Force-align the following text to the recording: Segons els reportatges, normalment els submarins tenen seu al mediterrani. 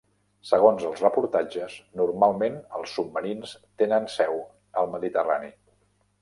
Segons 0.51 0.85
els 0.91 1.01
reportatges, 1.03 1.75
normalment 2.01 2.55
els 2.79 2.95
submarins 2.97 3.53
tenen 3.83 4.09
seu 4.15 4.41
al 4.83 4.91
mediterrani. 4.97 5.55